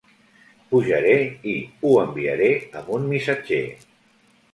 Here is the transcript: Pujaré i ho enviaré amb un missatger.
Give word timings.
Pujaré 0.69 1.17
i 1.51 1.53
ho 1.89 1.91
enviaré 2.05 2.47
amb 2.81 2.89
un 2.97 3.05
missatger. 3.13 3.61